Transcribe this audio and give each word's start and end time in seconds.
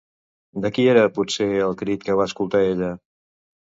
De 0.63 0.71
qui 0.77 0.85
era, 0.93 1.03
potser, 1.19 1.49
el 1.69 1.79
crit 1.85 2.09
que 2.11 2.19
va 2.23 2.29
escoltar 2.33 2.67
ella? 2.75 2.95